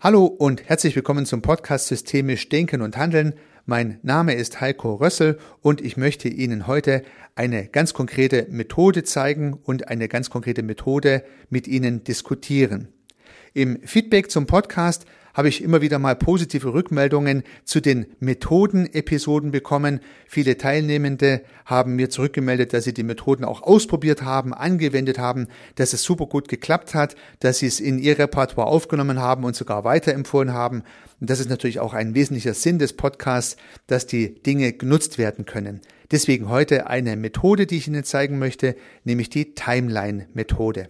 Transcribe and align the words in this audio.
Hallo 0.00 0.26
und 0.26 0.68
herzlich 0.68 0.94
willkommen 0.94 1.26
zum 1.26 1.42
Podcast 1.42 1.88
Systemisch 1.88 2.48
Denken 2.48 2.82
und 2.82 2.96
Handeln. 2.96 3.34
Mein 3.66 3.98
Name 4.02 4.34
ist 4.34 4.60
Heiko 4.60 4.94
Rössel 4.94 5.40
und 5.60 5.80
ich 5.80 5.96
möchte 5.96 6.28
Ihnen 6.28 6.68
heute 6.68 7.02
eine 7.34 7.66
ganz 7.66 7.94
konkrete 7.94 8.46
Methode 8.48 9.02
zeigen 9.02 9.54
und 9.54 9.88
eine 9.88 10.06
ganz 10.06 10.30
konkrete 10.30 10.62
Methode 10.62 11.24
mit 11.50 11.66
Ihnen 11.66 12.04
diskutieren. 12.04 12.86
Im 13.54 13.80
Feedback 13.82 14.30
zum 14.30 14.46
Podcast 14.46 15.04
habe 15.38 15.48
ich 15.48 15.62
immer 15.62 15.80
wieder 15.80 16.00
mal 16.00 16.16
positive 16.16 16.74
Rückmeldungen 16.74 17.44
zu 17.62 17.78
den 17.80 18.06
Methoden-Episoden 18.18 19.52
bekommen. 19.52 20.00
Viele 20.26 20.58
Teilnehmende 20.58 21.42
haben 21.64 21.94
mir 21.94 22.10
zurückgemeldet, 22.10 22.72
dass 22.72 22.82
sie 22.82 22.92
die 22.92 23.04
Methoden 23.04 23.44
auch 23.44 23.62
ausprobiert 23.62 24.22
haben, 24.22 24.52
angewendet 24.52 25.20
haben, 25.20 25.46
dass 25.76 25.92
es 25.92 26.02
super 26.02 26.26
gut 26.26 26.48
geklappt 26.48 26.96
hat, 26.96 27.14
dass 27.38 27.58
sie 27.58 27.68
es 27.68 27.78
in 27.78 28.00
ihr 28.00 28.18
Repertoire 28.18 28.66
aufgenommen 28.66 29.20
haben 29.20 29.44
und 29.44 29.54
sogar 29.54 29.84
weiterempfohlen 29.84 30.52
haben. 30.52 30.82
Und 31.20 31.30
das 31.30 31.38
ist 31.38 31.48
natürlich 31.48 31.78
auch 31.78 31.94
ein 31.94 32.16
wesentlicher 32.16 32.54
Sinn 32.54 32.80
des 32.80 32.94
Podcasts, 32.94 33.56
dass 33.86 34.08
die 34.08 34.42
Dinge 34.42 34.72
genutzt 34.72 35.18
werden 35.18 35.46
können. 35.46 35.82
Deswegen 36.10 36.48
heute 36.48 36.88
eine 36.88 37.14
Methode, 37.14 37.66
die 37.66 37.76
ich 37.76 37.86
Ihnen 37.86 38.02
zeigen 38.02 38.40
möchte, 38.40 38.74
nämlich 39.04 39.30
die 39.30 39.54
Timeline-Methode. 39.54 40.88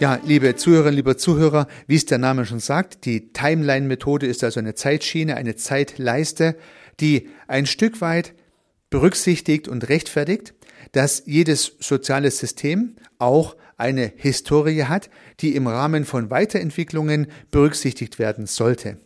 Ja, 0.00 0.20
liebe 0.24 0.54
Zuhörerinnen, 0.54 0.94
liebe 0.94 1.16
Zuhörer, 1.16 1.66
wie 1.88 1.96
es 1.96 2.06
der 2.06 2.18
Name 2.18 2.46
schon 2.46 2.60
sagt, 2.60 3.04
die 3.04 3.32
Timeline-Methode 3.32 4.26
ist 4.28 4.44
also 4.44 4.60
eine 4.60 4.76
Zeitschiene, 4.76 5.36
eine 5.36 5.56
Zeitleiste, 5.56 6.54
die 7.00 7.30
ein 7.48 7.66
Stück 7.66 8.00
weit 8.00 8.32
berücksichtigt 8.90 9.66
und 9.66 9.88
rechtfertigt, 9.88 10.54
dass 10.92 11.24
jedes 11.26 11.72
soziale 11.80 12.30
System 12.30 12.94
auch 13.18 13.56
eine 13.76 14.12
Historie 14.14 14.84
hat, 14.84 15.10
die 15.40 15.56
im 15.56 15.66
Rahmen 15.66 16.04
von 16.04 16.30
Weiterentwicklungen 16.30 17.26
berücksichtigt 17.50 18.20
werden 18.20 18.46
sollte. 18.46 18.98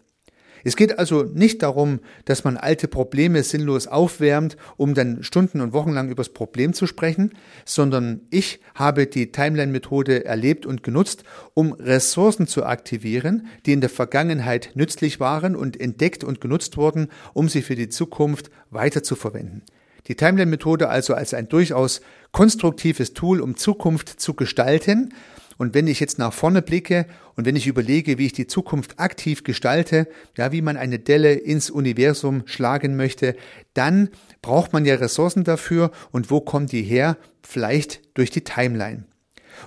Es 0.65 0.77
geht 0.77 0.99
also 0.99 1.25
nicht 1.25 1.63
darum, 1.63 2.01
dass 2.25 2.45
man 2.45 2.57
alte 2.57 2.89
Probleme 2.89 3.43
sinnlos 3.43 3.87
aufwärmt, 3.87 4.57
um 4.77 4.95
dann 4.95 5.23
Stunden 5.23 5.61
und 5.61 5.73
Wochen 5.73 5.93
lang 5.93 6.09
übers 6.09 6.29
Problem 6.29 6.73
zu 6.73 6.87
sprechen, 6.87 7.33
sondern 7.65 8.23
ich 8.31 8.61
habe 8.75 9.07
die 9.07 9.33
Timeline-Methode 9.33 10.25
erlebt 10.25 10.67
und 10.67 10.83
genutzt, 10.83 11.25
um 11.55 11.73
Ressourcen 11.73 12.47
zu 12.47 12.65
aktivieren, 12.65 13.47
die 13.67 13.73
in 13.73 13.81
der 13.81 13.91
Vergangenheit 13.91 14.71
nützlich 14.75 15.21
waren 15.21 15.57
und 15.57 15.81
entdeckt 15.81 16.25
und 16.25 16.41
genutzt 16.41 16.77
wurden, 16.77 17.09
um 17.35 17.49
sie 17.49 17.63
für 17.63 17.77
die 17.77 17.89
Zukunft 17.89 18.51
weiterzuverwenden. 18.71 19.63
Die 20.09 20.17
Timeline-Methode 20.17 20.89
also 20.89 21.15
als 21.15 21.33
ein 21.33 21.49
durchaus 21.49 22.01
konstruktives 22.33 23.15
Tool, 23.15 23.41
um 23.41 23.57
Zukunft 23.57 24.09
zu 24.09 24.35
gestalten 24.35 25.15
und 25.59 25.75
wenn 25.75 25.87
ich 25.87 26.01
jetzt 26.01 26.19
nach 26.19 26.33
vorne 26.33 26.63
blicke 26.63 27.07
und 27.37 27.47
wenn 27.47 27.57
ich 27.57 27.67
überlege, 27.67 28.19
wie 28.19 28.27
ich 28.27 28.33
die 28.33 28.47
Zukunft 28.47 28.99
aktiv 28.99 29.45
gestalte, 29.45 30.09
ja, 30.37 30.53
wie 30.53 30.63
man 30.63 30.77
eine 30.77 30.99
Delle 30.99 31.33
ins 31.35 31.71
Universum 31.71 32.43
schlagen 32.47 32.97
möchte, 32.97 33.37
dann 33.75 34.11
braucht 34.41 34.73
man 34.73 34.85
ja 34.85 34.95
Ressourcen 34.95 35.45
dafür 35.45 35.91
und 36.11 36.31
wo 36.31 36.41
kommen 36.41 36.67
die 36.67 36.83
her? 36.83 37.17
Vielleicht 37.43 38.01
durch 38.15 38.31
die 38.31 38.45
Timeline. 38.45 39.05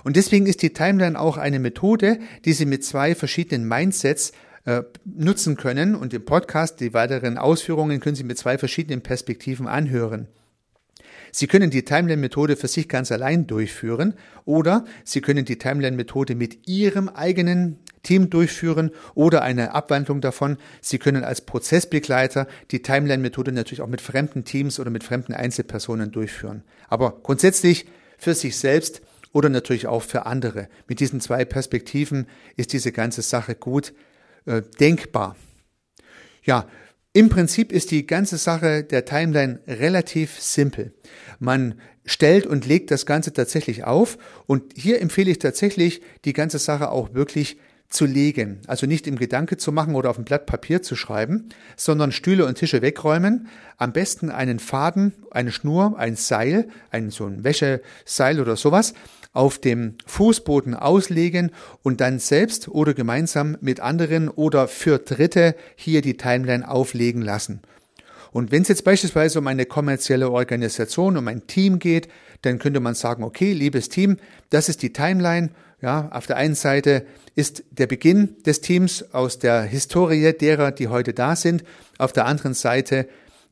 Und 0.04 0.16
deswegen 0.16 0.46
ist 0.46 0.62
die 0.62 0.72
Timeline 0.72 1.18
auch 1.18 1.36
eine 1.36 1.58
Methode, 1.58 2.18
die 2.44 2.52
Sie 2.52 2.66
mit 2.66 2.84
zwei 2.84 3.14
verschiedenen 3.14 3.66
Mindsets 3.68 4.32
äh, 4.64 4.82
nutzen 5.04 5.56
können 5.56 5.94
und 5.94 6.12
im 6.12 6.24
Podcast, 6.24 6.80
die 6.80 6.92
weiteren 6.92 7.38
Ausführungen 7.38 8.00
können 8.00 8.16
Sie 8.16 8.24
mit 8.24 8.38
zwei 8.38 8.58
verschiedenen 8.58 9.00
Perspektiven 9.00 9.68
anhören. 9.68 10.28
Sie 11.32 11.46
können 11.46 11.70
die 11.70 11.84
Timeline-Methode 11.84 12.56
für 12.56 12.68
sich 12.68 12.88
ganz 12.88 13.12
allein 13.12 13.46
durchführen 13.46 14.14
oder 14.44 14.84
Sie 15.04 15.20
können 15.20 15.44
die 15.44 15.58
Timeline-Methode 15.58 16.34
mit 16.34 16.68
Ihrem 16.68 17.08
eigenen 17.08 17.78
Team 18.02 18.30
durchführen 18.30 18.92
oder 19.14 19.42
eine 19.42 19.74
Abwandlung 19.74 20.20
davon. 20.20 20.58
Sie 20.80 20.98
können 20.98 21.24
als 21.24 21.40
Prozessbegleiter 21.40 22.46
die 22.70 22.80
Timeline-Methode 22.80 23.52
natürlich 23.52 23.82
auch 23.82 23.88
mit 23.88 24.00
fremden 24.00 24.44
Teams 24.44 24.78
oder 24.78 24.90
mit 24.90 25.04
fremden 25.04 25.34
Einzelpersonen 25.34 26.12
durchführen. 26.12 26.62
Aber 26.88 27.18
grundsätzlich 27.22 27.86
für 28.16 28.34
sich 28.34 28.56
selbst 28.56 29.02
oder 29.32 29.48
natürlich 29.48 29.86
auch 29.86 30.02
für 30.02 30.24
andere. 30.24 30.68
Mit 30.88 31.00
diesen 31.00 31.20
zwei 31.20 31.44
Perspektiven 31.44 32.26
ist 32.56 32.72
diese 32.72 32.92
ganze 32.92 33.22
Sache 33.22 33.54
gut 33.54 33.92
äh, 34.46 34.62
denkbar. 34.80 35.36
Ja, 36.42 36.66
im 37.16 37.30
Prinzip 37.30 37.72
ist 37.72 37.92
die 37.92 38.06
ganze 38.06 38.36
Sache 38.36 38.84
der 38.84 39.06
Timeline 39.06 39.60
relativ 39.66 40.38
simpel. 40.38 40.92
Man 41.38 41.80
stellt 42.04 42.46
und 42.46 42.66
legt 42.66 42.90
das 42.90 43.06
Ganze 43.06 43.32
tatsächlich 43.32 43.84
auf 43.84 44.18
und 44.44 44.74
hier 44.76 45.00
empfehle 45.00 45.30
ich 45.30 45.38
tatsächlich, 45.38 46.02
die 46.26 46.34
ganze 46.34 46.58
Sache 46.58 46.90
auch 46.90 47.14
wirklich 47.14 47.56
zu 47.88 48.04
legen. 48.04 48.60
Also 48.66 48.86
nicht 48.86 49.06
im 49.06 49.16
Gedanke 49.16 49.56
zu 49.56 49.72
machen 49.72 49.94
oder 49.94 50.10
auf 50.10 50.18
ein 50.18 50.24
Blatt 50.24 50.46
Papier 50.46 50.82
zu 50.82 50.96
schreiben, 50.96 51.48
sondern 51.76 52.12
Stühle 52.12 52.46
und 52.46 52.56
Tische 52.56 52.82
wegräumen. 52.82 53.48
Am 53.78 53.92
besten 53.92 54.30
einen 54.30 54.58
Faden, 54.58 55.12
eine 55.30 55.52
Schnur, 55.52 55.98
ein 55.98 56.16
Seil, 56.16 56.68
ein 56.90 57.10
so 57.10 57.26
ein 57.26 57.44
Wäscheseil 57.44 58.40
oder 58.40 58.56
sowas 58.56 58.94
auf 59.32 59.58
dem 59.58 59.96
Fußboden 60.06 60.74
auslegen 60.74 61.50
und 61.82 62.00
dann 62.00 62.18
selbst 62.18 62.68
oder 62.68 62.94
gemeinsam 62.94 63.58
mit 63.60 63.80
anderen 63.80 64.30
oder 64.30 64.66
für 64.66 64.98
Dritte 64.98 65.54
hier 65.76 66.00
die 66.00 66.16
Timeline 66.16 66.66
auflegen 66.66 67.20
lassen. 67.20 67.60
Und 68.32 68.50
wenn 68.50 68.62
es 68.62 68.68
jetzt 68.68 68.84
beispielsweise 68.84 69.38
um 69.38 69.46
eine 69.46 69.66
kommerzielle 69.66 70.30
Organisation, 70.30 71.16
um 71.16 71.28
ein 71.28 71.46
Team 71.46 71.78
geht, 71.78 72.08
dann 72.42 72.58
könnte 72.58 72.80
man 72.80 72.94
sagen, 72.94 73.24
okay, 73.24 73.52
liebes 73.52 73.88
Team, 73.88 74.16
das 74.50 74.68
ist 74.68 74.82
die 74.82 74.92
Timeline. 74.92 75.50
Ja, 75.82 76.08
auf 76.10 76.26
der 76.26 76.36
einen 76.36 76.54
Seite 76.54 77.04
ist 77.34 77.64
der 77.70 77.86
Beginn 77.86 78.42
des 78.44 78.62
Teams 78.62 79.12
aus 79.12 79.38
der 79.38 79.62
Historie 79.62 80.32
derer, 80.32 80.72
die 80.72 80.88
heute 80.88 81.12
da 81.12 81.36
sind. 81.36 81.64
Auf 81.98 82.12
der 82.14 82.24
anderen 82.24 82.54
Seite 82.54 83.08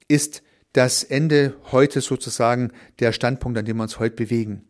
ist 0.09 0.43
das 0.73 1.05
Ende 1.05 1.55
heute 1.71 2.01
sozusagen 2.01 2.73
der 2.99 3.12
Standpunkt, 3.12 3.59
an 3.59 3.67
dem 3.67 3.77
wir 3.77 3.83
uns 3.83 3.99
heute 3.99 4.17
bewegen. 4.17 4.65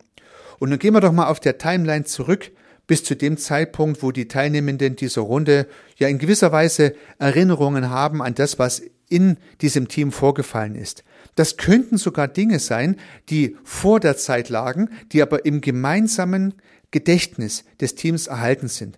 Und 0.59 0.69
dann 0.69 0.79
gehen 0.79 0.93
wir 0.93 1.01
doch 1.01 1.13
mal 1.13 1.27
auf 1.27 1.39
der 1.39 1.57
Timeline 1.57 2.03
zurück 2.03 2.51
bis 2.87 3.03
zu 3.03 3.15
dem 3.15 3.37
Zeitpunkt, 3.37 4.03
wo 4.03 4.11
die 4.11 4.27
Teilnehmenden 4.27 4.95
dieser 4.97 5.21
Runde 5.21 5.67
ja 5.97 6.07
in 6.07 6.19
gewisser 6.19 6.51
Weise 6.51 6.93
Erinnerungen 7.19 7.89
haben 7.89 8.21
an 8.21 8.35
das, 8.35 8.59
was 8.59 8.83
in 9.07 9.37
diesem 9.61 9.87
Team 9.87 10.11
vorgefallen 10.11 10.75
ist. 10.75 11.03
Das 11.35 11.57
könnten 11.57 11.97
sogar 11.97 12.27
Dinge 12.27 12.59
sein, 12.59 12.97
die 13.29 13.57
vor 13.63 13.99
der 13.99 14.17
Zeit 14.17 14.49
lagen, 14.49 14.89
die 15.11 15.21
aber 15.21 15.45
im 15.45 15.61
gemeinsamen 15.61 16.53
Gedächtnis 16.91 17.63
des 17.79 17.95
Teams 17.95 18.27
erhalten 18.27 18.67
sind. 18.67 18.97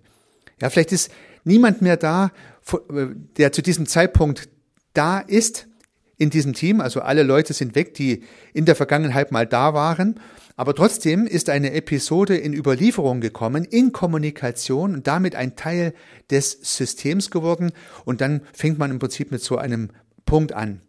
Ja, 0.61 0.69
vielleicht 0.69 0.91
ist 0.91 1.11
niemand 1.43 1.81
mehr 1.81 1.97
da, 1.97 2.31
der 3.37 3.51
zu 3.51 3.61
diesem 3.61 3.85
Zeitpunkt 3.85 4.49
da 4.93 5.19
ist 5.19 5.67
in 6.17 6.29
diesem 6.29 6.53
Team. 6.53 6.81
Also 6.81 7.01
alle 7.01 7.23
Leute 7.23 7.53
sind 7.53 7.75
weg, 7.75 7.93
die 7.93 8.23
in 8.53 8.65
der 8.65 8.75
Vergangenheit 8.75 9.31
mal 9.31 9.45
da 9.45 9.73
waren. 9.73 10.19
Aber 10.55 10.73
trotzdem 10.73 11.27
ist 11.27 11.49
eine 11.49 11.73
Episode 11.73 12.35
in 12.35 12.53
Überlieferung 12.53 13.21
gekommen, 13.21 13.63
in 13.63 13.91
Kommunikation 13.91 14.95
und 14.95 15.05
damit 15.05 15.35
ein 15.35 15.55
Teil 15.55 15.93
des 16.31 16.57
Systems 16.63 17.29
geworden. 17.29 17.71
Und 18.05 18.21
dann 18.21 18.41
fängt 18.53 18.79
man 18.79 18.89
im 18.89 18.97
Prinzip 18.97 19.31
mit 19.31 19.43
so 19.43 19.57
einem 19.57 19.91
Punkt 20.25 20.53
an. 20.53 20.81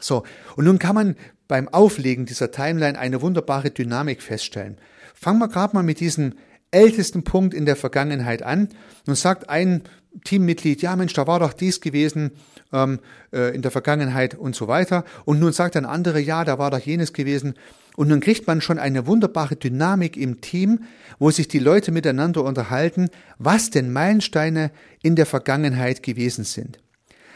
So, 0.00 0.22
und 0.54 0.66
nun 0.66 0.78
kann 0.78 0.94
man 0.94 1.16
beim 1.48 1.68
Auflegen 1.68 2.26
dieser 2.26 2.52
Timeline 2.52 2.98
eine 2.98 3.22
wunderbare 3.22 3.70
Dynamik 3.70 4.22
feststellen. 4.22 4.78
Fangen 5.16 5.40
wir 5.40 5.48
gerade 5.48 5.74
mal 5.74 5.82
mit 5.82 5.98
diesem 6.00 6.34
ältesten 6.70 7.24
Punkt 7.24 7.54
in 7.54 7.64
der 7.64 7.76
Vergangenheit 7.76 8.42
an. 8.42 8.68
Nun 9.06 9.16
sagt 9.16 9.48
ein 9.48 9.82
Teammitglied, 10.24 10.82
ja 10.82 10.94
Mensch, 10.94 11.14
da 11.14 11.26
war 11.26 11.40
doch 11.40 11.52
dies 11.52 11.80
gewesen 11.80 12.32
ähm, 12.72 13.00
äh, 13.32 13.54
in 13.54 13.62
der 13.62 13.70
Vergangenheit 13.70 14.34
und 14.34 14.54
so 14.54 14.68
weiter. 14.68 15.04
Und 15.24 15.40
nun 15.40 15.52
sagt 15.52 15.76
ein 15.76 15.86
anderer, 15.86 16.18
ja, 16.18 16.44
da 16.44 16.58
war 16.58 16.70
doch 16.70 16.78
jenes 16.78 17.12
gewesen. 17.12 17.54
Und 17.96 18.08
nun 18.08 18.20
kriegt 18.20 18.46
man 18.46 18.60
schon 18.60 18.78
eine 18.78 19.06
wunderbare 19.06 19.56
Dynamik 19.56 20.16
im 20.16 20.40
Team, 20.42 20.80
wo 21.18 21.30
sich 21.30 21.48
die 21.48 21.58
Leute 21.58 21.92
miteinander 21.92 22.44
unterhalten, 22.44 23.08
was 23.38 23.70
denn 23.70 23.92
Meilensteine 23.92 24.70
in 25.02 25.16
der 25.16 25.26
Vergangenheit 25.26 26.02
gewesen 26.02 26.44
sind. 26.44 26.78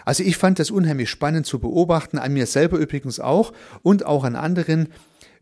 Also 0.04 0.22
ich 0.22 0.36
fand 0.36 0.58
das 0.58 0.70
unheimlich 0.70 1.08
spannend 1.08 1.46
zu 1.46 1.58
beobachten, 1.58 2.18
an 2.18 2.32
mir 2.32 2.46
selber 2.46 2.78
übrigens 2.78 3.20
auch 3.20 3.52
und 3.82 4.04
auch 4.04 4.24
an 4.24 4.36
anderen, 4.36 4.88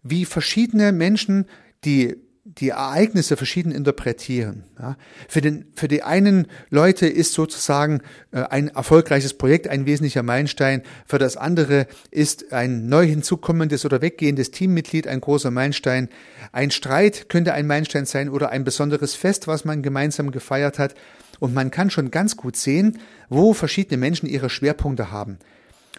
wie 0.02 0.24
verschiedene 0.24 0.92
Menschen 0.92 1.46
die 1.84 2.16
die 2.56 2.70
Ereignisse 2.70 3.36
verschieden 3.36 3.72
interpretieren. 3.72 4.64
Ja. 4.78 4.96
Für, 5.28 5.42
den, 5.42 5.66
für 5.74 5.86
die 5.86 6.02
einen 6.02 6.46
Leute 6.70 7.06
ist 7.06 7.34
sozusagen 7.34 8.00
äh, 8.32 8.40
ein 8.40 8.68
erfolgreiches 8.68 9.34
Projekt 9.34 9.68
ein 9.68 9.84
wesentlicher 9.84 10.22
Meilenstein, 10.22 10.82
für 11.06 11.18
das 11.18 11.36
andere 11.36 11.86
ist 12.10 12.52
ein 12.52 12.88
neu 12.88 13.06
hinzukommendes 13.06 13.84
oder 13.84 14.00
weggehendes 14.00 14.50
Teammitglied 14.50 15.06
ein 15.06 15.20
großer 15.20 15.50
Meilenstein. 15.50 16.08
Ein 16.50 16.70
Streit 16.70 17.28
könnte 17.28 17.52
ein 17.52 17.66
Meilenstein 17.66 18.06
sein 18.06 18.30
oder 18.30 18.48
ein 18.48 18.64
besonderes 18.64 19.14
Fest, 19.14 19.46
was 19.46 19.66
man 19.66 19.82
gemeinsam 19.82 20.30
gefeiert 20.30 20.78
hat. 20.78 20.94
und 21.40 21.54
man 21.54 21.70
kann 21.70 21.88
schon 21.88 22.10
ganz 22.10 22.36
gut 22.36 22.56
sehen, 22.56 22.98
wo 23.28 23.52
verschiedene 23.52 23.96
Menschen 23.96 24.28
ihre 24.28 24.50
Schwerpunkte 24.50 25.12
haben. 25.12 25.38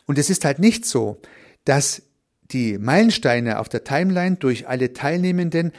Und 0.06 0.18
es 0.18 0.30
ist 0.30 0.44
halt 0.44 0.60
nicht 0.60 0.86
so, 0.86 1.22
dass 1.64 2.02
die 2.52 2.78
Meilensteine 2.78 3.60
auf 3.60 3.70
der 3.70 3.86
Timeline 3.86 4.36
durch 4.36 4.68
alle 4.68 4.92
Teilnehmenden 4.92 5.72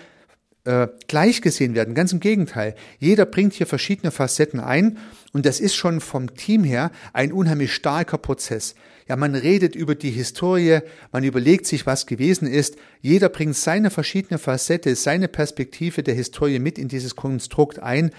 äh, 0.65 0.89
gleich 1.09 1.41
gesehen 1.43 1.75
werden. 1.75 1.95
Ganz 1.95 2.13
im 2.13 2.21
Gegenteil. 2.21 2.75
Jeder 2.99 3.25
bringt 3.25 3.55
hier 3.55 3.67
verschiedene 3.67 4.11
Facetten 4.11 4.61
ein 4.61 4.99
und 5.33 5.47
das 5.47 5.61
ist 5.61 5.75
schon 5.75 6.01
vom 6.01 6.35
Team 6.35 6.65
her 6.65 6.91
ein 7.13 7.33
unheimlich 7.33 7.73
starker 7.73 8.19
Prozess. 8.19 8.75
Ja, 9.09 9.17
man 9.17 9.35
redet 9.35 9.75
über 9.75 9.95
die 9.95 10.11
Historie, 10.11 10.81
man 11.13 11.25
überlegt 11.25 11.67
sich, 11.67 11.87
was 11.87 12.07
gewesen 12.07 12.47
ist. 12.47 12.77
Jeder 13.01 13.29
bringt 13.29 13.57
seine 13.57 13.91
verschiedene 13.91 14.39
Facette, 14.39 14.95
seine 14.95 15.29
Perspektive 15.29 16.03
der 16.03 16.15
Historie 16.15 16.59
mit 16.59 16.79
in 16.79 16.89
dieses 16.89 17.17
Konstrukt 17.17 17.81
ein 17.81 18.11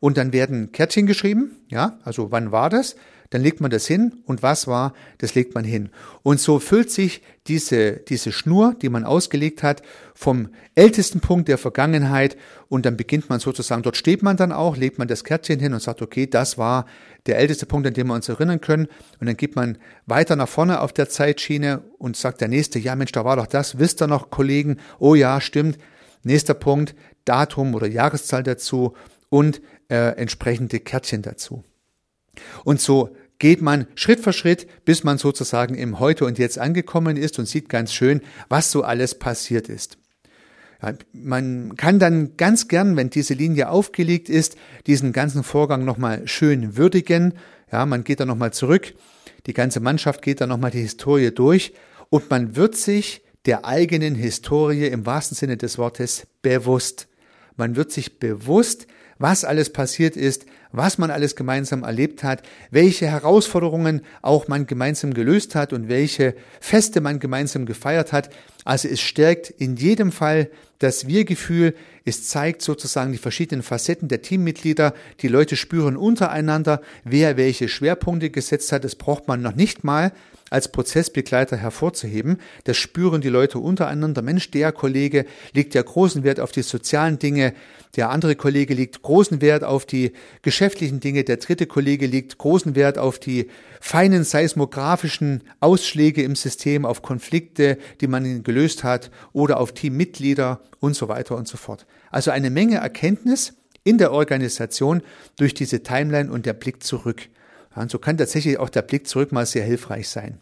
und 0.00 0.16
dann 0.18 0.32
werden 0.32 0.72
Kärtchen 0.72 1.06
geschrieben. 1.06 1.52
Ja, 1.68 1.98
also 2.04 2.30
wann 2.30 2.52
war 2.52 2.68
das? 2.70 2.96
Dann 3.30 3.42
legt 3.42 3.60
man 3.60 3.70
das 3.70 3.86
hin 3.86 4.22
und 4.26 4.42
was 4.42 4.66
war, 4.66 4.94
das 5.18 5.34
legt 5.34 5.54
man 5.54 5.64
hin. 5.64 5.90
Und 6.22 6.40
so 6.40 6.58
füllt 6.58 6.90
sich 6.90 7.22
diese, 7.46 7.92
diese 7.92 8.32
Schnur, 8.32 8.74
die 8.80 8.88
man 8.88 9.04
ausgelegt 9.04 9.62
hat, 9.62 9.82
vom 10.14 10.48
ältesten 10.74 11.20
Punkt 11.20 11.48
der 11.48 11.58
Vergangenheit 11.58 12.36
und 12.68 12.86
dann 12.86 12.96
beginnt 12.96 13.28
man 13.28 13.40
sozusagen, 13.40 13.82
dort 13.82 13.96
steht 13.96 14.22
man 14.22 14.36
dann 14.36 14.52
auch, 14.52 14.76
legt 14.76 14.98
man 14.98 15.08
das 15.08 15.24
Kärtchen 15.24 15.60
hin 15.60 15.74
und 15.74 15.82
sagt, 15.82 16.00
okay, 16.00 16.26
das 16.26 16.56
war 16.58 16.86
der 17.26 17.38
älteste 17.38 17.66
Punkt, 17.66 17.86
an 17.86 17.94
den 17.94 18.06
wir 18.06 18.14
uns 18.14 18.28
erinnern 18.28 18.60
können 18.60 18.88
und 19.20 19.26
dann 19.26 19.36
geht 19.36 19.56
man 19.56 19.78
weiter 20.06 20.36
nach 20.36 20.48
vorne 20.48 20.80
auf 20.80 20.92
der 20.92 21.08
Zeitschiene 21.08 21.82
und 21.98 22.16
sagt 22.16 22.40
der 22.40 22.48
nächste, 22.48 22.78
ja 22.78 22.94
Mensch, 22.96 23.12
da 23.12 23.24
war 23.24 23.36
doch 23.36 23.46
das, 23.46 23.78
wisst 23.78 24.00
ihr 24.02 24.06
noch, 24.06 24.30
Kollegen, 24.30 24.78
oh 24.98 25.14
ja, 25.14 25.40
stimmt, 25.40 25.78
nächster 26.22 26.54
Punkt, 26.54 26.94
Datum 27.24 27.74
oder 27.74 27.86
Jahreszahl 27.86 28.42
dazu 28.42 28.94
und 29.28 29.60
äh, 29.88 30.16
entsprechende 30.16 30.80
Kärtchen 30.80 31.22
dazu. 31.22 31.64
Und 32.64 32.80
so 32.80 33.14
geht 33.38 33.62
man 33.62 33.86
Schritt 33.94 34.20
für 34.20 34.32
Schritt, 34.32 34.66
bis 34.84 35.04
man 35.04 35.18
sozusagen 35.18 35.74
im 35.74 35.98
Heute 35.98 36.24
und 36.24 36.38
Jetzt 36.38 36.58
angekommen 36.58 37.16
ist 37.16 37.38
und 37.38 37.46
sieht 37.46 37.68
ganz 37.68 37.92
schön, 37.92 38.20
was 38.48 38.70
so 38.70 38.82
alles 38.82 39.18
passiert 39.18 39.68
ist. 39.68 39.98
Man 41.12 41.76
kann 41.76 41.98
dann 41.98 42.36
ganz 42.36 42.68
gern, 42.68 42.96
wenn 42.96 43.10
diese 43.10 43.34
Linie 43.34 43.70
aufgelegt 43.70 44.28
ist, 44.28 44.56
diesen 44.86 45.12
ganzen 45.12 45.42
Vorgang 45.42 45.84
nochmal 45.84 46.28
schön 46.28 46.76
würdigen. 46.76 47.34
Ja, 47.72 47.86
man 47.86 48.04
geht 48.04 48.20
da 48.20 48.26
nochmal 48.26 48.52
zurück, 48.52 48.94
die 49.46 49.54
ganze 49.54 49.80
Mannschaft 49.80 50.22
geht 50.22 50.40
da 50.40 50.46
nochmal 50.46 50.70
die 50.70 50.80
Historie 50.80 51.30
durch 51.30 51.72
und 52.10 52.30
man 52.30 52.56
wird 52.56 52.76
sich 52.76 53.22
der 53.46 53.64
eigenen 53.64 54.14
Historie 54.14 54.86
im 54.86 55.06
wahrsten 55.06 55.36
Sinne 55.36 55.56
des 55.56 55.78
Wortes 55.78 56.26
bewusst. 56.42 57.08
Man 57.56 57.76
wird 57.76 57.92
sich 57.92 58.18
bewusst, 58.18 58.86
was 59.18 59.44
alles 59.44 59.70
passiert 59.70 60.16
ist, 60.16 60.46
was 60.76 60.98
man 60.98 61.10
alles 61.10 61.36
gemeinsam 61.36 61.82
erlebt 61.82 62.22
hat, 62.22 62.42
welche 62.70 63.06
Herausforderungen 63.06 64.02
auch 64.22 64.48
man 64.48 64.66
gemeinsam 64.66 65.14
gelöst 65.14 65.54
hat 65.54 65.72
und 65.72 65.88
welche 65.88 66.34
Feste 66.60 67.00
man 67.00 67.20
gemeinsam 67.20 67.66
gefeiert 67.66 68.12
hat. 68.12 68.30
Also 68.64 68.88
es 68.88 69.00
stärkt 69.00 69.50
in 69.50 69.76
jedem 69.76 70.10
Fall 70.10 70.50
das 70.78 71.06
Wir-Gefühl. 71.06 71.74
Es 72.04 72.28
zeigt 72.28 72.62
sozusagen 72.62 73.12
die 73.12 73.18
verschiedenen 73.18 73.62
Facetten 73.62 74.08
der 74.08 74.22
Teammitglieder. 74.22 74.94
Die 75.20 75.28
Leute 75.28 75.56
spüren 75.56 75.96
untereinander, 75.96 76.80
wer 77.04 77.36
welche 77.36 77.68
Schwerpunkte 77.68 78.30
gesetzt 78.30 78.72
hat. 78.72 78.84
Das 78.84 78.96
braucht 78.96 79.28
man 79.28 79.42
noch 79.42 79.54
nicht 79.54 79.84
mal 79.84 80.12
als 80.50 80.68
Prozessbegleiter 80.68 81.56
hervorzuheben. 81.56 82.38
Das 82.64 82.76
spüren 82.76 83.20
die 83.20 83.28
Leute 83.28 83.58
untereinander. 83.58 84.22
Mensch, 84.22 84.50
der 84.50 84.72
Kollege 84.72 85.26
legt 85.52 85.74
ja 85.74 85.82
großen 85.82 86.22
Wert 86.22 86.38
auf 86.38 86.52
die 86.52 86.62
sozialen 86.62 87.18
Dinge. 87.18 87.54
Der 87.96 88.10
andere 88.10 88.36
Kollege 88.36 88.74
legt 88.74 89.02
großen 89.02 89.40
Wert 89.40 89.64
auf 89.64 89.86
die 89.86 90.12
geschäftlichen 90.64 91.00
Dinge. 91.00 91.24
Der 91.24 91.36
dritte 91.36 91.66
Kollege 91.66 92.06
legt 92.06 92.38
großen 92.38 92.74
Wert 92.74 92.96
auf 92.96 93.18
die 93.18 93.48
feinen 93.82 94.24
seismografischen 94.24 95.42
Ausschläge 95.60 96.22
im 96.22 96.36
System, 96.36 96.86
auf 96.86 97.02
Konflikte, 97.02 97.76
die 98.00 98.06
man 98.06 98.42
gelöst 98.42 98.82
hat 98.82 99.10
oder 99.34 99.60
auf 99.60 99.72
Teammitglieder 99.72 100.62
und 100.80 100.96
so 100.96 101.08
weiter 101.08 101.36
und 101.36 101.46
so 101.46 101.58
fort. 101.58 101.84
Also 102.10 102.30
eine 102.30 102.48
Menge 102.48 102.76
Erkenntnis 102.76 103.52
in 103.84 103.98
der 103.98 104.12
Organisation 104.12 105.02
durch 105.36 105.52
diese 105.52 105.82
Timeline 105.82 106.32
und 106.32 106.46
der 106.46 106.54
Blick 106.54 106.82
zurück. 106.82 107.28
Ja, 107.76 107.82
und 107.82 107.90
so 107.90 107.98
kann 107.98 108.16
tatsächlich 108.16 108.58
auch 108.58 108.70
der 108.70 108.82
Blick 108.82 109.06
zurück 109.06 109.32
mal 109.32 109.44
sehr 109.44 109.64
hilfreich 109.64 110.08
sein. 110.08 110.38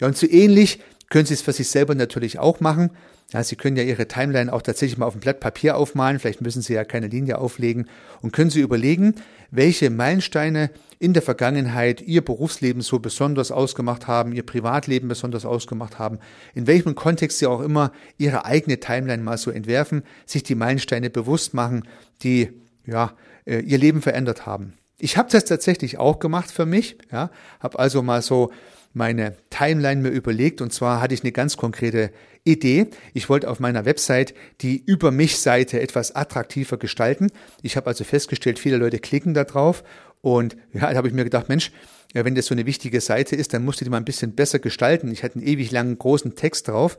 Ja, 0.00 0.06
und 0.06 0.16
so 0.16 0.26
ähnlich 0.26 0.80
können 1.10 1.26
Sie 1.26 1.34
es 1.34 1.42
für 1.42 1.52
sich 1.52 1.68
selber 1.68 1.94
natürlich 1.94 2.38
auch 2.38 2.60
machen. 2.60 2.92
Ja, 3.32 3.42
Sie 3.42 3.56
können 3.56 3.76
ja 3.76 3.82
Ihre 3.82 4.08
Timeline 4.08 4.52
auch 4.52 4.60
tatsächlich 4.60 4.98
mal 4.98 5.06
auf 5.06 5.14
ein 5.14 5.20
Blatt 5.20 5.40
Papier 5.40 5.76
aufmalen. 5.76 6.18
Vielleicht 6.18 6.42
müssen 6.42 6.60
Sie 6.60 6.74
ja 6.74 6.84
keine 6.84 7.06
Linie 7.06 7.38
auflegen 7.38 7.88
und 8.20 8.32
können 8.32 8.50
Sie 8.50 8.60
überlegen, 8.60 9.14
welche 9.50 9.88
Meilensteine 9.88 10.70
in 10.98 11.14
der 11.14 11.22
Vergangenheit 11.22 12.02
Ihr 12.02 12.22
Berufsleben 12.22 12.82
so 12.82 12.98
besonders 12.98 13.50
ausgemacht 13.50 14.06
haben, 14.06 14.32
Ihr 14.32 14.44
Privatleben 14.44 15.08
besonders 15.08 15.46
ausgemacht 15.46 15.98
haben, 15.98 16.18
in 16.54 16.66
welchem 16.66 16.94
Kontext 16.94 17.38
Sie 17.38 17.46
auch 17.46 17.60
immer 17.60 17.92
Ihre 18.18 18.44
eigene 18.44 18.80
Timeline 18.80 19.22
mal 19.22 19.38
so 19.38 19.50
entwerfen, 19.50 20.02
sich 20.26 20.42
die 20.42 20.54
Meilensteine 20.54 21.08
bewusst 21.08 21.54
machen, 21.54 21.88
die 22.22 22.50
ja, 22.86 23.12
äh, 23.46 23.60
Ihr 23.60 23.78
Leben 23.78 24.02
verändert 24.02 24.44
haben. 24.44 24.74
Ich 24.98 25.16
habe 25.16 25.30
das 25.30 25.46
tatsächlich 25.46 25.98
auch 25.98 26.18
gemacht 26.18 26.50
für 26.50 26.66
mich, 26.66 26.96
ja, 27.10 27.30
habe 27.60 27.78
also 27.78 28.02
mal 28.02 28.22
so 28.22 28.52
meine 28.92 29.36
Timeline 29.50 30.02
mir 30.02 30.10
überlegt 30.10 30.60
und 30.60 30.72
zwar 30.72 31.00
hatte 31.00 31.14
ich 31.14 31.22
eine 31.22 31.32
ganz 31.32 31.56
konkrete 31.56 32.10
Idee. 32.44 32.88
Ich 33.14 33.28
wollte 33.28 33.48
auf 33.48 33.60
meiner 33.60 33.84
Website 33.84 34.34
die 34.60 34.82
Über 34.84 35.10
mich 35.10 35.38
Seite 35.38 35.80
etwas 35.80 36.14
attraktiver 36.14 36.76
gestalten. 36.76 37.28
Ich 37.62 37.76
habe 37.76 37.86
also 37.86 38.04
festgestellt, 38.04 38.58
viele 38.58 38.76
Leute 38.76 38.98
klicken 38.98 39.34
da 39.34 39.44
drauf 39.44 39.84
und 40.20 40.56
ja, 40.72 40.90
da 40.90 40.96
habe 40.96 41.08
ich 41.08 41.14
mir 41.14 41.24
gedacht, 41.24 41.48
Mensch, 41.48 41.72
wenn 42.14 42.34
das 42.34 42.46
so 42.46 42.54
eine 42.54 42.66
wichtige 42.66 43.00
Seite 43.00 43.36
ist, 43.36 43.54
dann 43.54 43.64
musst 43.64 43.80
du 43.80 43.84
die 43.84 43.90
mal 43.90 43.96
ein 43.96 44.04
bisschen 44.04 44.34
besser 44.34 44.58
gestalten. 44.58 45.10
Ich 45.10 45.22
hatte 45.22 45.36
einen 45.36 45.46
ewig 45.46 45.70
langen 45.70 45.98
großen 45.98 46.34
Text 46.34 46.68
drauf 46.68 46.98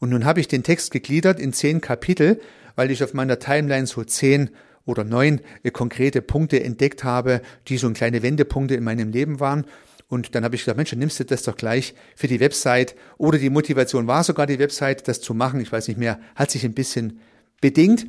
und 0.00 0.10
nun 0.10 0.24
habe 0.24 0.40
ich 0.40 0.48
den 0.48 0.62
Text 0.62 0.90
gegliedert 0.90 1.40
in 1.40 1.52
zehn 1.52 1.80
Kapitel, 1.80 2.40
weil 2.76 2.90
ich 2.90 3.02
auf 3.02 3.14
meiner 3.14 3.38
Timeline 3.38 3.86
so 3.86 4.04
zehn 4.04 4.50
oder 4.84 5.04
neun 5.04 5.40
äh, 5.62 5.70
konkrete 5.70 6.22
Punkte 6.22 6.62
entdeckt 6.62 7.04
habe, 7.04 7.42
die 7.68 7.78
so 7.78 7.90
kleine 7.90 8.22
Wendepunkte 8.22 8.74
in 8.74 8.84
meinem 8.84 9.10
Leben 9.10 9.40
waren. 9.40 9.64
Und 10.10 10.34
dann 10.34 10.42
habe 10.42 10.56
ich 10.56 10.62
gesagt, 10.62 10.76
Mensch, 10.76 10.92
nimmst 10.92 11.20
du 11.20 11.24
das 11.24 11.44
doch 11.44 11.56
gleich 11.56 11.94
für 12.16 12.26
die 12.26 12.40
Website. 12.40 12.96
Oder 13.16 13.38
die 13.38 13.48
Motivation 13.48 14.08
war 14.08 14.24
sogar 14.24 14.46
die 14.46 14.58
Website, 14.58 15.06
das 15.06 15.20
zu 15.20 15.34
machen. 15.34 15.60
Ich 15.60 15.70
weiß 15.70 15.86
nicht 15.86 15.98
mehr, 15.98 16.18
hat 16.34 16.50
sich 16.50 16.64
ein 16.64 16.74
bisschen 16.74 17.20
bedingt. 17.60 18.08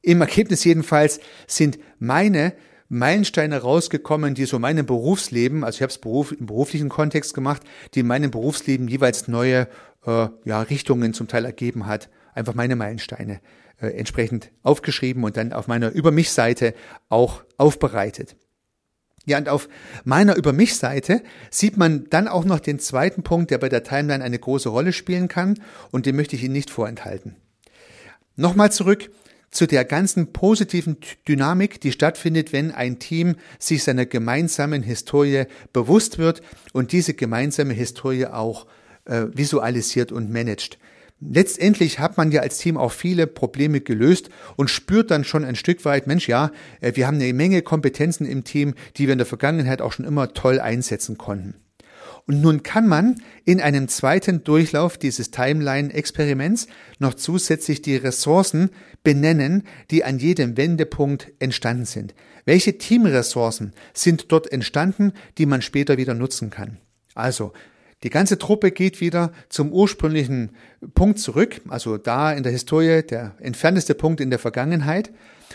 Im 0.00 0.22
Ergebnis 0.22 0.64
jedenfalls 0.64 1.20
sind 1.46 1.78
meine 1.98 2.54
Meilensteine 2.88 3.58
rausgekommen, 3.58 4.34
die 4.34 4.46
so 4.46 4.58
meinem 4.58 4.86
Berufsleben, 4.86 5.62
also 5.62 5.76
ich 5.76 5.82
habe 5.82 5.90
es 5.90 5.98
Beruf, 5.98 6.32
im 6.32 6.46
beruflichen 6.46 6.88
Kontext 6.88 7.34
gemacht, 7.34 7.62
die 7.94 8.00
in 8.00 8.06
meinem 8.06 8.30
Berufsleben 8.30 8.88
jeweils 8.88 9.28
neue 9.28 9.68
äh, 10.06 10.28
ja, 10.44 10.62
Richtungen 10.62 11.12
zum 11.12 11.28
Teil 11.28 11.44
ergeben 11.44 11.86
hat. 11.86 12.08
Einfach 12.34 12.54
meine 12.54 12.76
Meilensteine 12.76 13.40
äh, 13.78 13.88
entsprechend 13.88 14.52
aufgeschrieben 14.62 15.22
und 15.24 15.36
dann 15.36 15.52
auf 15.52 15.66
meiner 15.66 15.90
Über 15.90 16.12
mich 16.12 16.30
Seite 16.30 16.72
auch 17.10 17.44
aufbereitet. 17.58 18.36
Ja, 19.26 19.38
und 19.38 19.48
auf 19.48 19.68
meiner 20.04 20.36
Über 20.36 20.52
mich 20.52 20.76
Seite 20.76 21.22
sieht 21.50 21.76
man 21.76 22.06
dann 22.10 22.28
auch 22.28 22.44
noch 22.44 22.60
den 22.60 22.78
zweiten 22.78 23.22
Punkt, 23.22 23.50
der 23.50 23.58
bei 23.58 23.68
der 23.68 23.82
Timeline 23.82 24.22
eine 24.22 24.38
große 24.38 24.68
Rolle 24.68 24.92
spielen 24.92 25.28
kann 25.28 25.58
und 25.90 26.06
den 26.06 26.16
möchte 26.16 26.36
ich 26.36 26.44
Ihnen 26.44 26.52
nicht 26.52 26.70
vorenthalten. 26.70 27.36
Nochmal 28.36 28.70
zurück 28.70 29.10
zu 29.50 29.66
der 29.66 29.84
ganzen 29.84 30.32
positiven 30.32 30.96
Dynamik, 31.28 31.80
die 31.80 31.92
stattfindet, 31.92 32.52
wenn 32.52 32.72
ein 32.72 32.98
Team 32.98 33.36
sich 33.58 33.84
seiner 33.84 34.04
gemeinsamen 34.04 34.82
Historie 34.82 35.44
bewusst 35.72 36.18
wird 36.18 36.42
und 36.72 36.92
diese 36.92 37.14
gemeinsame 37.14 37.72
Historie 37.72 38.26
auch 38.26 38.66
äh, 39.04 39.26
visualisiert 39.32 40.10
und 40.10 40.30
managt. 40.30 40.78
Letztendlich 41.26 41.98
hat 41.98 42.16
man 42.16 42.32
ja 42.32 42.42
als 42.42 42.58
Team 42.58 42.76
auch 42.76 42.92
viele 42.92 43.26
Probleme 43.26 43.80
gelöst 43.80 44.28
und 44.56 44.68
spürt 44.68 45.10
dann 45.10 45.24
schon 45.24 45.44
ein 45.44 45.56
Stück 45.56 45.84
weit, 45.84 46.06
Mensch, 46.06 46.28
ja, 46.28 46.50
äh, 46.80 46.92
wir 46.94 47.06
haben 47.06 47.16
eine 47.16 47.32
Menge 47.32 47.62
Kompetenzen 47.62 48.26
im 48.26 48.44
Team, 48.44 48.74
die 48.96 49.06
wir 49.06 49.12
in 49.12 49.18
der 49.18 49.26
Vergangenheit 49.26 49.80
auch 49.80 49.92
schon 49.92 50.04
immer 50.04 50.34
toll 50.34 50.60
einsetzen 50.60 51.16
konnten. 51.16 51.54
Und 52.26 52.40
nun 52.40 52.62
kann 52.62 52.88
man 52.88 53.20
in 53.44 53.60
einem 53.60 53.88
zweiten 53.88 54.44
Durchlauf 54.44 54.96
dieses 54.96 55.30
Timeline-Experiments 55.30 56.68
noch 56.98 57.14
zusätzlich 57.14 57.82
die 57.82 57.96
Ressourcen 57.96 58.70
benennen, 59.02 59.64
die 59.90 60.04
an 60.04 60.18
jedem 60.18 60.56
Wendepunkt 60.56 61.32
entstanden 61.38 61.84
sind. 61.84 62.14
Welche 62.46 62.78
Teamressourcen 62.78 63.72
sind 63.92 64.32
dort 64.32 64.50
entstanden, 64.50 65.12
die 65.36 65.46
man 65.46 65.60
später 65.60 65.98
wieder 65.98 66.14
nutzen 66.14 66.50
kann? 66.50 66.78
Also, 67.14 67.52
die 68.04 68.10
ganze 68.10 68.38
Truppe 68.38 68.70
geht 68.70 69.00
wieder 69.00 69.32
zum 69.48 69.72
ursprünglichen 69.72 70.50
Punkt 70.94 71.18
zurück, 71.18 71.62
also 71.68 71.96
da 71.96 72.32
in 72.32 72.42
der 72.42 72.52
Historie 72.52 73.02
der 73.02 73.34
entfernteste 73.40 73.94
Punkt 73.94 74.20
in 74.20 74.30
der 74.30 74.38
Vergangenheit. 74.38 75.10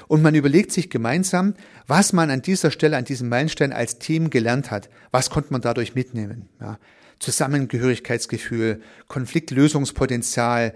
und 0.08 0.22
man 0.22 0.34
überlegt 0.34 0.72
sich 0.72 0.90
gemeinsam, 0.90 1.56
was 1.86 2.14
man 2.14 2.32
an 2.32 2.42
dieser 2.42 2.72
Stelle, 2.72 2.98
an 2.98 3.06
diesem 3.06 3.30
Meilenstein 3.30 3.74
als 3.74 4.00
Team 4.00 4.30
gelernt 4.30 4.72
hat. 4.72 4.90
Was 5.12 5.30
konnte 5.30 5.52
man 5.52 5.62
dadurch 5.62 5.94
mitnehmen? 5.94 6.48
Ja. 6.60 6.80
Zusammengehörigkeitsgefühl, 7.20 8.82
Konfliktlösungspotenzial, 9.08 10.74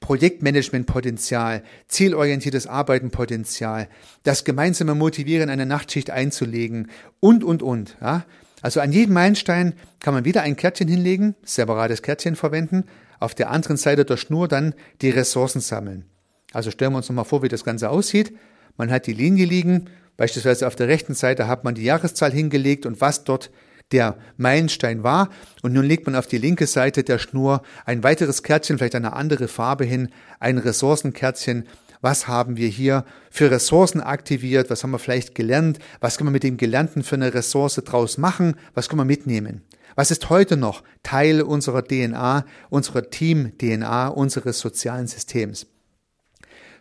Projektmanagementpotenzial, 0.00 1.62
zielorientiertes 1.88 2.66
Arbeitenpotenzial, 2.66 3.88
das 4.22 4.44
gemeinsame 4.44 4.94
Motivieren 4.94 5.48
eine 5.48 5.64
Nachtschicht 5.64 6.10
einzulegen 6.10 6.90
und, 7.18 7.42
und, 7.42 7.62
und. 7.62 7.96
Ja. 8.00 8.26
Also 8.62 8.80
an 8.80 8.92
jedem 8.92 9.14
Meilenstein 9.14 9.74
kann 10.00 10.14
man 10.14 10.24
wieder 10.24 10.42
ein 10.42 10.56
Kärtchen 10.56 10.88
hinlegen, 10.88 11.34
separates 11.44 12.02
Kärtchen 12.02 12.36
verwenden, 12.36 12.84
auf 13.20 13.34
der 13.34 13.50
anderen 13.50 13.76
Seite 13.76 14.04
der 14.04 14.16
Schnur 14.16 14.48
dann 14.48 14.74
die 15.02 15.10
Ressourcen 15.10 15.60
sammeln. 15.60 16.04
Also 16.52 16.70
stellen 16.70 16.92
wir 16.92 16.98
uns 16.98 17.08
nochmal 17.08 17.24
vor, 17.24 17.42
wie 17.42 17.48
das 17.48 17.64
Ganze 17.64 17.90
aussieht. 17.90 18.34
Man 18.76 18.90
hat 18.90 19.06
die 19.06 19.12
Linie 19.12 19.46
liegen, 19.46 19.90
beispielsweise 20.16 20.66
auf 20.66 20.76
der 20.76 20.88
rechten 20.88 21.14
Seite 21.14 21.48
hat 21.48 21.64
man 21.64 21.74
die 21.74 21.84
Jahreszahl 21.84 22.32
hingelegt 22.32 22.86
und 22.86 23.00
was 23.00 23.24
dort 23.24 23.50
der 23.92 24.16
Meilenstein 24.36 25.02
war. 25.02 25.30
Und 25.62 25.72
nun 25.72 25.84
legt 25.84 26.06
man 26.06 26.16
auf 26.16 26.26
die 26.26 26.38
linke 26.38 26.66
Seite 26.66 27.04
der 27.04 27.18
Schnur 27.18 27.62
ein 27.84 28.02
weiteres 28.02 28.42
Kärtchen, 28.42 28.78
vielleicht 28.78 28.94
eine 28.94 29.12
andere 29.12 29.48
Farbe 29.48 29.84
hin, 29.84 30.08
ein 30.40 30.58
Ressourcenkärtchen. 30.58 31.66
Was 32.00 32.28
haben 32.28 32.56
wir 32.56 32.68
hier 32.68 33.04
für 33.30 33.50
Ressourcen 33.50 34.00
aktiviert? 34.00 34.70
Was 34.70 34.82
haben 34.82 34.90
wir 34.90 34.98
vielleicht 34.98 35.34
gelernt? 35.34 35.78
Was 36.00 36.18
kann 36.18 36.26
man 36.26 36.32
mit 36.32 36.42
dem 36.42 36.56
Gelernten 36.56 37.02
für 37.02 37.16
eine 37.16 37.34
Ressource 37.34 37.76
draus 37.84 38.18
machen? 38.18 38.56
Was 38.74 38.88
kann 38.88 38.98
man 38.98 39.06
mitnehmen? 39.06 39.62
Was 39.94 40.10
ist 40.10 40.28
heute 40.28 40.56
noch 40.56 40.82
Teil 41.02 41.40
unserer 41.40 41.82
DNA, 41.82 42.44
unserer 42.68 43.08
Team-DNA, 43.08 44.08
unseres 44.08 44.60
sozialen 44.60 45.06
Systems? 45.06 45.66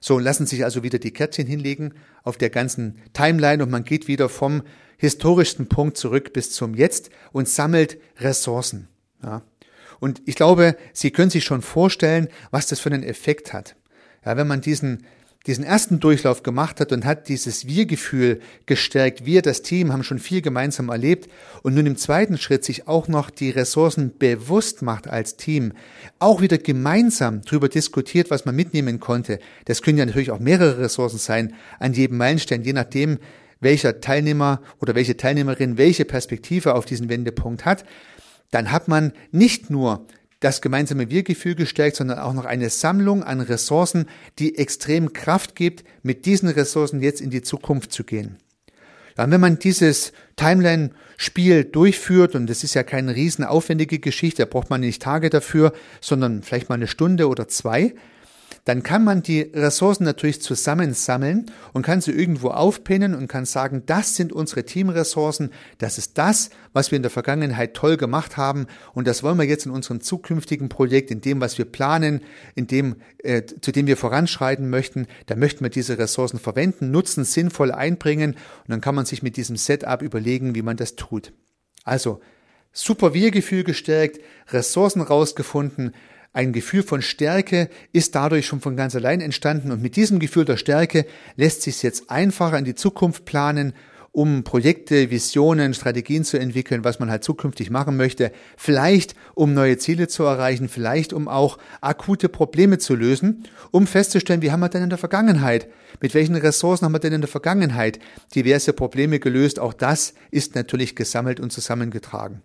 So 0.01 0.19
lassen 0.19 0.45
sich 0.45 0.63
also 0.63 0.84
wieder 0.84 1.00
die 1.00 1.13
Kärtchen 1.13 1.48
hinlegen 1.48 1.93
auf 2.24 2.38
der 2.38 2.50
ganzen 2.50 3.01
Timeline 3.13 3.63
und 3.63 3.72
man 3.72 3.86
geht 3.86 4.07
wieder 4.07 4.29
vom 4.29 4.63
historischsten 4.98 5.67
Punkt 5.67 5.98
zurück 5.98 6.34
bis 6.34 6.51
zum 6.51 6.75
Jetzt 6.75 7.10
und 7.31 7.48
sammelt 7.48 7.98
Ressourcen. 8.19 8.88
Ja. 9.24 9.41
Und 10.00 10.22
ich 10.25 10.36
glaube, 10.36 10.75
Sie 10.93 11.12
können 11.12 11.29
sich 11.29 11.43
schon 11.43 11.62
vorstellen, 11.62 12.27
was 12.51 12.67
das 12.67 12.79
für 12.79 12.91
einen 12.91 13.03
Effekt 13.03 13.53
hat. 13.53 13.75
Ja, 14.25 14.38
wenn 14.38 14.48
man 14.48 14.62
diesen 14.62 15.05
diesen 15.48 15.63
ersten 15.63 16.00
Durchlauf 16.00 16.44
gemacht 16.44 16.79
hat 16.79 16.91
und 16.91 17.05
hat 17.05 17.29
dieses 17.29 17.67
Wir-Gefühl 17.67 18.39
gestärkt. 18.65 19.25
Wir, 19.25 19.41
das 19.41 19.62
Team, 19.62 19.94
haben 19.94 20.03
schon 20.03 20.17
viel 20.17 20.41
gemeinsam 20.41 20.89
erlebt 20.89 21.29
und 21.62 21.75
nun 21.75 21.86
im 21.86 21.98
zweiten 21.98 22.38
Schritt 22.38 22.65
sich 22.65 22.88
auch 22.88 23.08
noch 23.08 23.29
die 23.29 23.51
Ressourcen 23.51 24.17
bewusst 24.17 24.82
macht 24.82 25.08
als 25.08 25.38
Team, 25.38 25.74
auch 26.17 26.41
wieder 26.41 26.58
gemeinsam 26.58 27.41
darüber 27.41 27.70
diskutiert, 27.70 28.32
was 28.32 28.46
man 28.46 28.55
mitnehmen 28.55 29.00
konnte. 29.00 29.39
Das 29.65 29.82
können 29.82 30.00
ja 30.00 30.05
natürlich 30.05 30.32
auch 30.32 30.39
mehrere 30.39 30.79
Ressourcen 30.79 31.20
sein 31.20 31.53
an 31.79 31.94
jedem 31.94 32.17
Meilenstein, 32.17 32.63
je 32.63 32.74
nachdem, 32.74 33.20
welcher 33.60 34.01
Teilnehmer 34.01 34.62
oder 34.82 34.96
welche 34.96 35.15
Teilnehmerin 35.15 35.77
welche 35.77 36.05
Perspektive 36.05 36.74
auf 36.74 36.86
diesen 36.86 37.08
Wendepunkt 37.08 37.65
hat. 37.65 37.86
Dann 38.51 38.72
hat 38.72 38.88
man 38.88 39.13
nicht 39.32 39.70
nur 39.70 40.08
das 40.46 40.62
gemeinsame 40.62 41.10
Wir-Gefühl 41.10 41.56
gestärkt, 41.56 41.96
sondern 41.96 42.20
auch 42.20 42.34
noch 42.34 42.46
eine 42.46 42.70
Sammlung 42.70 43.24
an 43.24 43.42
Ressourcen, 43.42 44.06
die 44.38 44.60
extrem 44.60 45.12
Kraft 45.12 45.56
gibt, 45.56 45.84
mit 46.04 46.28
diesen 46.28 46.50
Ressourcen 46.50 47.02
jetzt 47.02 47.20
in 47.20 47.32
die 47.32 47.42
Zukunft 47.42 47.92
zu 47.92 48.04
gehen. 48.04 48.38
Und 49.18 49.32
wenn 49.32 49.42
man 49.42 49.58
dieses 49.58 50.14
Timeline-Spiel 50.36 51.64
durchführt, 51.64 52.36
und 52.36 52.48
das 52.48 52.64
ist 52.64 52.75
ja 52.75 52.84
keine 52.84 53.16
riesen 53.16 53.44
aufwendige 53.44 53.98
Geschichte, 53.98 54.44
da 54.44 54.46
braucht 54.46 54.70
man 54.70 54.82
nicht 54.82 55.02
Tage 55.02 55.32
dafür, 55.32 55.74
sondern 56.00 56.44
vielleicht 56.44 56.70
mal 56.70 56.75
eine 56.75 56.88
Stunde 56.88 57.28
oder 57.28 57.48
zwei, 57.48 57.96
dann 58.65 58.81
kann 58.81 59.03
man 59.03 59.22
die 59.22 59.41
Ressourcen 59.41 60.03
natürlich 60.03 60.41
zusammensammeln 60.41 61.51
und 61.74 61.86
kann 61.86 62.01
sie 62.01 62.12
irgendwo 62.12 62.50
aufpinnen 62.50 63.13
und 63.13 63.27
kann 63.27 63.45
sagen, 63.45 63.84
das 63.86 64.15
sind 64.15 64.34
unsere 64.34 64.65
Teamressourcen, 64.65 65.51
das 65.77 66.00
ist 66.00 66.17
das, 66.17 66.50
was 66.74 66.91
wir 66.91 66.95
in 66.95 67.03
der 67.03 67.12
Vergangenheit 67.12 67.75
toll 67.75 67.95
gemacht 67.95 68.38
haben 68.38 68.65
und 68.93 69.07
das 69.07 69.22
wollen 69.22 69.38
wir 69.38 69.45
jetzt 69.45 69.67
in 69.67 69.72
unserem 69.72 70.01
zukünftigen 70.01 70.67
Projekt, 70.67 71.12
in 71.12 71.22
dem, 71.22 71.41
was 71.41 71.60
wir 71.60 71.65
planen, 71.65 72.22
in 72.55 72.65
dem, 72.65 72.95
äh, 73.19 73.43
zu 73.45 73.72
dem 73.72 73.86
wir 73.86 73.98
voranschreiten 73.98 74.67
möchten, 74.69 75.05
da 75.27 75.36
möchten 75.36 75.63
wir 75.63 75.69
diese 75.69 76.00
Ressourcen 76.00 76.39
verwenden, 76.39 76.89
nutzen, 76.89 77.24
sinnvoll 77.24 77.72
einbringen 77.72 78.31
und 78.31 78.69
dann 78.69 78.81
kann 78.81 78.95
man 78.95 79.05
sich 79.05 79.22
mit 79.22 79.38
diesem 79.38 79.57
Setup 79.57 80.01
überlegen, 80.01 80.55
wie 80.55 80.63
man 80.63 80.75
das 80.75 80.95
tut. 80.95 81.34
Also, 81.84 82.19
super 82.72 83.13
Wir-Gefühl 83.13 83.63
gestärkt, 83.63 84.19
Ressourcen 84.50 85.01
rausgefunden, 85.01 85.93
ein 86.36 86.51
Gefühl 86.51 86.84
von 86.84 87.01
Stärke 87.01 87.70
ist 87.94 88.13
dadurch 88.13 88.46
schon 88.46 88.60
von 88.60 88.75
ganz 88.75 88.94
allein 88.94 89.22
entstanden 89.22 89.72
und 89.72 89.82
mit 89.82 89.96
diesem 89.96 90.20
Gefühl 90.20 90.44
der 90.44 90.58
Stärke 90.58 91.06
lässt 91.38 91.62
sich 91.62 91.82
jetzt 91.82 92.12
einfacher 92.12 92.60
in 92.60 92.65
die 92.65 92.75
Zukunft 92.75 93.24
planen, 93.24 93.72
um 94.12 94.44
Projekte, 94.44 95.12
Visionen, 95.12 95.74
Strategien 95.74 96.25
zu 96.25 96.38
entwickeln, 96.38 96.84
was 96.84 97.00
man 97.00 97.10
halt 97.10 97.24
zukünftig 97.24 97.70
machen 97.70 97.96
möchte, 97.96 98.34
vielleicht 98.58 99.15
um 99.34 99.54
neue 99.54 99.77
Ziele 99.77 100.10
zu 100.10 100.24
erreichen, 100.24 100.68
vielleicht 100.68 101.13
um 101.13 101.30
auch 101.30 101.58
akute 101.80 102.27
Probleme 102.27 102.80
zu 102.80 102.96
lösen, 102.96 103.46
um 103.72 103.88
festzustellen, 103.88 104.42
wie 104.42 104.51
haben 104.51 104.60
wir 104.60 104.68
denn 104.68 104.84
in 104.84 104.89
der 104.89 104.98
Vergangenheit, 104.98 105.70
mit 106.01 106.13
welchen 106.13 106.36
Ressourcen 106.36 106.84
haben 106.84 106.94
wir 106.94 107.00
denn 107.00 107.13
in 107.13 107.22
der 107.22 107.30
Vergangenheit 107.30 108.00
diverse 108.36 108.74
Probleme 108.74 109.20
gelöst, 109.20 109.58
auch 109.58 109.74
das 109.74 110.13
ist 110.32 110.54
natürlich 110.54 110.98
gesammelt 110.98 111.39
und 111.39 111.54
zusammengetragen. 111.54 112.42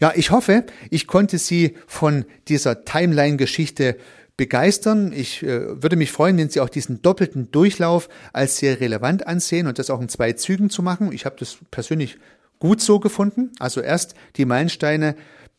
Ja, 0.00 0.12
ich 0.14 0.30
hoffe, 0.30 0.64
ich 0.90 1.06
konnte 1.06 1.38
Sie 1.38 1.76
von 1.86 2.24
dieser 2.46 2.84
Timeline-Geschichte 2.84 3.96
begeistern. 4.36 5.12
Ich 5.12 5.42
äh, 5.42 5.82
würde 5.82 5.96
mich 5.96 6.12
freuen, 6.12 6.38
wenn 6.38 6.48
Sie 6.48 6.60
auch 6.60 6.68
diesen 6.68 7.02
doppelten 7.02 7.50
Durchlauf 7.50 8.08
als 8.32 8.58
sehr 8.58 8.80
relevant 8.80 9.26
ansehen 9.26 9.66
und 9.66 9.78
das 9.78 9.90
auch 9.90 10.00
in 10.00 10.08
zwei 10.08 10.32
Zügen 10.32 10.70
zu 10.70 10.82
machen. 10.82 11.12
Ich 11.12 11.26
habe 11.26 11.36
das 11.38 11.58
persönlich 11.70 12.18
gut 12.60 12.80
so 12.80 13.00
gefunden. 13.00 13.50
Also 13.58 13.80
erst 13.80 14.14
die 14.36 14.44
Meilensteine 14.44 15.16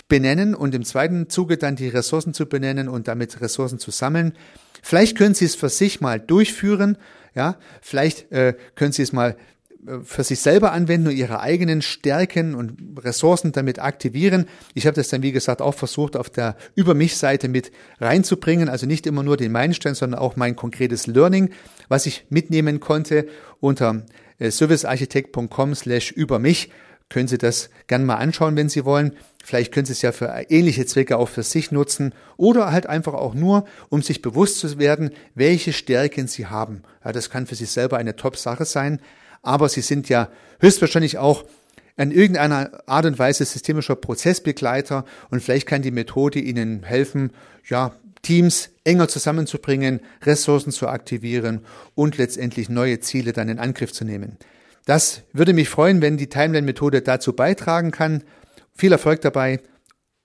benennen 0.07 0.55
und 0.55 0.73
im 0.73 0.85
zweiten 0.85 1.29
Zuge 1.29 1.57
dann 1.57 1.75
die 1.75 1.89
Ressourcen 1.89 2.33
zu 2.33 2.47
benennen 2.47 2.87
und 2.87 3.07
damit 3.07 3.41
Ressourcen 3.41 3.79
zu 3.79 3.91
sammeln. 3.91 4.33
Vielleicht 4.81 5.17
können 5.17 5.35
Sie 5.35 5.45
es 5.45 5.55
für 5.55 5.69
sich 5.69 5.99
mal 5.99 6.19
durchführen. 6.19 6.97
Ja, 7.35 7.57
vielleicht 7.81 8.31
äh, 8.31 8.55
können 8.75 8.93
Sie 8.93 9.03
es 9.03 9.11
mal 9.11 9.35
für 10.03 10.23
sich 10.23 10.39
selber 10.39 10.71
anwenden 10.73 11.07
und 11.07 11.15
ihre 11.15 11.39
eigenen 11.39 11.81
Stärken 11.81 12.53
und 12.53 12.99
Ressourcen 12.99 13.51
damit 13.51 13.79
aktivieren. 13.79 14.45
Ich 14.73 14.85
habe 14.85 14.95
das 14.95 15.07
dann, 15.07 15.23
wie 15.23 15.31
gesagt, 15.31 15.61
auch 15.61 15.73
versucht, 15.73 16.17
auf 16.17 16.29
der 16.29 16.57
Über 16.75 16.93
mich-Seite 16.93 17.47
mit 17.47 17.71
reinzubringen. 17.99 18.67
Also 18.67 18.85
nicht 18.85 19.07
immer 19.07 19.23
nur 19.23 19.37
den 19.37 19.51
Meilenstein, 19.51 19.95
sondern 19.95 20.19
auch 20.19 20.35
mein 20.35 20.55
konkretes 20.55 21.07
Learning, 21.07 21.51
was 21.87 22.05
ich 22.05 22.25
mitnehmen 22.29 22.79
konnte 22.79 23.27
unter 23.59 24.05
äh, 24.37 24.51
servicearchitekt.com 24.51 25.75
slash 25.75 26.11
über 26.11 26.39
mich. 26.39 26.69
Können 27.07 27.27
Sie 27.27 27.39
das 27.39 27.69
gerne 27.87 28.05
mal 28.05 28.15
anschauen, 28.17 28.55
wenn 28.55 28.69
Sie 28.69 28.85
wollen. 28.85 29.13
Vielleicht 29.43 29.73
können 29.73 29.85
Sie 29.85 29.93
es 29.93 30.01
ja 30.03 30.11
für 30.11 30.45
ähnliche 30.49 30.85
Zwecke 30.85 31.17
auch 31.17 31.29
für 31.29 31.41
sich 31.41 31.71
nutzen 31.71 32.13
oder 32.37 32.71
halt 32.71 32.85
einfach 32.85 33.13
auch 33.13 33.33
nur, 33.33 33.65
um 33.87 34.03
sich 34.03 34.21
bewusst 34.21 34.59
zu 34.59 34.77
werden, 34.77 35.11
welche 35.33 35.73
Stärken 35.73 36.27
Sie 36.27 36.45
haben. 36.45 36.83
Ja, 37.03 37.11
das 37.11 37.31
kann 37.31 37.47
für 37.47 37.55
Sie 37.55 37.65
selber 37.65 37.97
eine 37.97 38.15
Top-Sache 38.15 38.65
sein 38.65 38.99
aber 39.41 39.69
sie 39.69 39.81
sind 39.81 40.09
ja 40.09 40.29
höchstwahrscheinlich 40.59 41.17
auch 41.17 41.45
in 41.97 42.11
irgendeiner 42.11 42.81
Art 42.87 43.05
und 43.05 43.19
Weise 43.19 43.43
systemischer 43.43 43.95
Prozessbegleiter 43.95 45.05
und 45.31 45.41
vielleicht 45.41 45.67
kann 45.67 45.81
die 45.81 45.91
Methode 45.91 46.39
Ihnen 46.39 46.83
helfen, 46.83 47.31
ja, 47.67 47.93
Teams 48.21 48.69
enger 48.83 49.07
zusammenzubringen, 49.07 50.01
Ressourcen 50.23 50.71
zu 50.71 50.87
aktivieren 50.87 51.65
und 51.95 52.17
letztendlich 52.17 52.69
neue 52.69 52.99
Ziele 52.99 53.33
dann 53.33 53.49
in 53.49 53.59
Angriff 53.59 53.93
zu 53.93 54.05
nehmen. 54.05 54.37
Das 54.85 55.23
würde 55.33 55.53
mich 55.53 55.69
freuen, 55.69 56.01
wenn 56.01 56.17
die 56.17 56.27
Timeline-Methode 56.27 57.01
dazu 57.01 57.33
beitragen 57.33 57.91
kann. 57.91 58.23
Viel 58.73 58.91
Erfolg 58.91 59.21
dabei. 59.21 59.59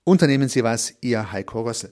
Unternehmen 0.03 0.49
Sie 0.49 0.63
was, 0.63 0.93
Ihr 1.01 1.31
Heiko 1.31 1.61
Rössel. 1.61 1.91